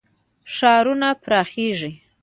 [0.55, 1.91] ښارونه پراخیږي.